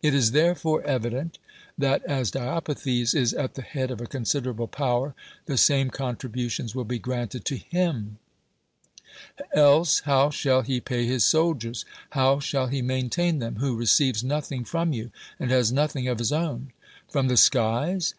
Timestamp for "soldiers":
11.24-11.84